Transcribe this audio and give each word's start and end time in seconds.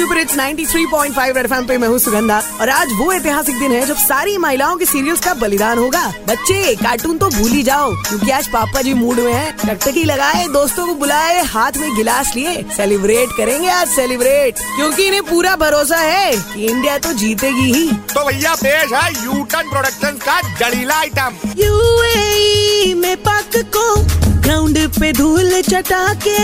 Super 0.00 0.18
it's 0.18 0.36
93.5 0.36 1.34
red 1.36 1.46
FM 1.46 1.66
पे 1.66 1.76
मैं 1.78 1.88
हूँ 1.88 1.98
सुगंधा। 1.98 2.38
और 2.60 2.68
आज 2.70 2.92
वो 2.98 3.12
ऐतिहासिक 3.12 3.58
दिन 3.58 3.72
है 3.72 3.84
जब 3.86 3.96
सारी 3.96 4.36
महिलाओं 4.38 4.76
के 4.76 4.86
सीरियल्स 4.86 5.20
का 5.20 5.32
बलिदान 5.34 5.78
होगा। 5.78 6.04
बच्चे 6.28 6.74
कार्टून 6.74 7.18
तो 7.18 7.28
भूल 7.28 7.50
ही 7.50 7.62
जाओ 7.62 7.90
क्योंकि 7.98 8.30
आज 8.30 8.48
पापा 8.48 8.82
जी 8.82 8.94
मूड 8.94 9.18
में 9.18 9.32
हैं। 9.32 9.56
टकटकी 9.58 10.04
लगाए 10.04 10.46
दोस्तों 10.48 10.86
को 10.86 10.94
बुलाए 10.94 11.42
हाथ 11.46 11.72
में 11.76 11.96
गिलास 11.96 12.32
लिए। 12.36 12.54
सेलिब्रेट 12.76 13.36
करेंगे 13.36 13.68
आज 13.70 13.88
सेलिब्रेट 13.88 14.58
क्योंकि 14.76 15.06
इन्हें 15.06 15.22
पूरा 15.22 15.54
भरोसा 15.56 15.96
है 15.98 16.32
कि 16.32 16.66
इंडिया 16.66 16.96
तो 16.98 17.12
जीतेगी 17.14 17.72
ही। 17.72 17.86
तो 18.14 18.24
भैया 18.28 18.54
पेश 18.54 18.92
है 18.92 19.12
यूटन 19.24 19.70
प्रोडक्शन 19.70 20.18
का 20.24 20.40
जड़ीला 20.60 20.98
आइटम 20.98 21.36
यूएई 21.58 22.94
में 22.94 23.16
पाक 23.22 23.62
को 23.76 23.94
ग्राउंड 24.40 24.78
पे 24.98 25.12
धूल 25.12 25.60
चटा 25.62 26.06
के 26.26 26.38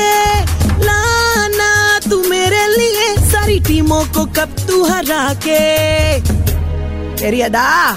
लाना 0.85 1.99
तू 2.11 2.23
मेरे 2.29 2.67
लिए। 2.69 2.96
टीमों 3.67 4.05
को 4.05 4.25
कब 4.27 4.55
तू 4.69 4.85
हरा 4.85 5.23
के। 5.47 6.21
तेरी 7.17 7.41
अदा 7.41 7.93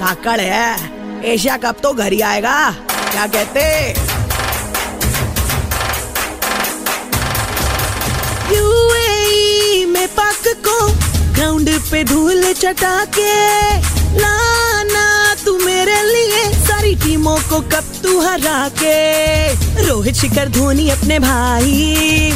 धाकड़ 0.00 0.40
है। 0.40 1.22
एशिया 1.24 1.56
कप 1.56 1.76
तो 1.82 1.92
घर 1.92 2.12
ही 2.12 2.20
आएगा, 2.20 2.70
क्या 3.10 3.26
कहते? 3.26 3.62
यूएई 8.54 9.84
में 9.84 10.08
को 10.66 10.88
ग्राउंड 11.34 11.70
पे 11.90 12.02
धूल 12.04 12.52
चटा 12.52 13.04
के। 13.04 13.32
लाना 14.18 15.34
तू 15.44 15.58
मेरे 15.58 16.02
लिए, 16.02 16.44
सारी 16.60 16.94
टीमों 16.94 17.36
को 17.50 17.60
कब 17.60 17.92
तू 18.02 18.20
हरा 18.20 18.68
के। 18.82 18.96
रोहित 19.84 20.14
शिखर 20.14 20.48
धोनी 20.48 20.88
अपने 20.90 21.18
भाई। 21.18 22.33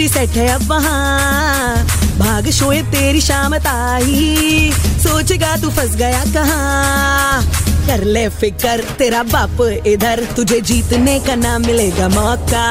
पूरी 0.00 0.08
सेट 0.08 0.30
है 0.30 0.46
अब 0.48 0.62
वहाँ। 0.62 1.84
भाग 2.18 2.48
शोए 2.50 2.80
तेरी 2.82 3.20
शामत 3.20 3.66
आई। 3.66 4.70
सोचेगा 4.74 5.56
तू 5.56 5.70
फंस 5.70 5.94
गया 5.96 6.24
कहाँ। 6.24 7.42
कर 7.86 8.04
ले 8.06 8.28
फिकर, 8.30 8.80
तेरा 8.98 9.22
बाप 9.24 9.60
इधर, 9.86 10.24
तुझे 10.36 10.60
जीतने 10.62 11.18
का 11.26 11.34
ना 11.36 11.58
मिलेगा 11.58 12.08
मौका। 12.10 12.64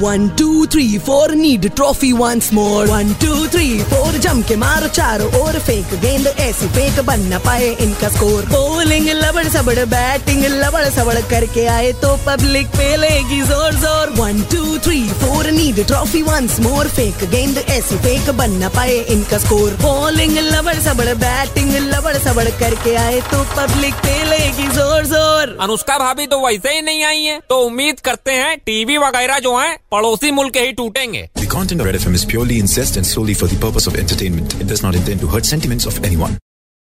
One 0.00 0.28
two 0.38 0.66
three 0.66 0.86
four 1.06 1.34
need 1.34 1.68
trophy 1.76 2.12
once 2.12 2.52
more 2.54 2.86
one 2.88 3.12
two 3.22 3.46
three 3.48 3.68
four 3.84 4.18
जम 4.18 4.42
के 4.48 4.56
मारो 4.56 4.88
चारों 4.90 5.30
ओर 5.40 5.58
फेंक, 5.60 5.94
गेंद 6.02 6.26
ऐसी 6.26 6.68
फेंक, 6.68 7.00
बन 7.06 7.26
ना 7.28 7.38
पाए 7.46 7.68
इनका 7.80 8.08
स्कोर 8.08 8.44
बॉलिंग 8.50 9.08
लबड़ 9.16 9.46
सबड़ 9.48 9.78
बैटिंग 9.86 10.44
लबड़ 10.54 10.84
सबड़ 10.90 11.20
करके 11.30 11.66
आए 11.68 11.92
तो 12.02 12.14
पब्लिक 12.26 12.66
पे 12.76 12.96
लेगी 12.96 13.40
ज़ोर 13.42 13.74
ज़ोर. 13.76 14.14
One 14.18 14.42
two 14.52 14.78
three 14.80 15.02
four 15.20 15.50
need 15.52 15.84
trophy 15.86 16.22
once 16.22 16.58
more 16.60 16.88
फेंक, 16.90 17.24
गेंद 17.30 17.58
ऐसी 17.58 17.96
फेंक, 17.98 18.30
बन 18.36 18.58
ना 18.58 18.68
पाए 18.70 18.98
इनका 19.10 19.38
स्कोर 19.38 19.70
बॉलिंग 19.82 20.38
सबड़ 21.00 21.14
बैटिंग 21.18 21.70
लबड़ 21.82 22.12
सबड़ 22.14 22.44
करके 22.60 22.94
आए 22.94 23.20
तो 23.30 23.42
पब्लिक 23.56 23.94
पे 23.96 24.16
लेगी 24.24 24.66
ज़ोर 24.74 25.06
ज़ोर 25.06 25.56
अनुष्का 25.60 25.96
भाभी 25.98 26.26
तो 26.26 26.40
वैसे 26.40 26.74
ही 26.74 26.82
नहीं 26.82 27.04
आई 27.04 27.22
है 27.24 27.38
तो 27.48 27.60
उम्मीद 27.66 28.00
करते 28.08 28.32
हैं 28.32 28.56
टीवी 28.66 28.98
वगैरह 28.98 29.38
जो 29.46 29.56
है 29.58 29.72
पड़ोसी 29.92 30.30
मुल्क 30.40 30.56
ही 30.56 30.72
टूटेंगे 30.82 31.26
The 31.38 31.48
content 31.56 31.80
of 31.80 31.90
Red 31.90 32.00
FM 32.02 32.20
is 32.20 32.26
purely 32.34 32.60
incest 32.64 33.00
and 33.00 33.10
solely 33.12 33.38
for 33.42 33.50
the 33.54 33.60
purpose 33.64 33.90
of 33.92 33.98
entertainment. 34.04 34.60
It 34.60 34.72
does 34.74 34.86
not 34.88 35.02
intend 35.02 35.26
to 35.26 35.34
hurt 35.34 35.52
sentiments 35.54 35.90
of 35.92 36.04
anyone. 36.10 36.38